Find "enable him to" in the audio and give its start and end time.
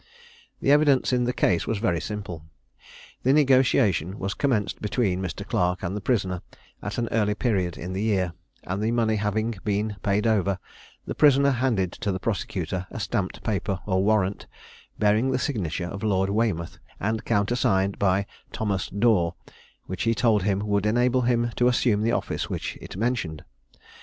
20.87-21.67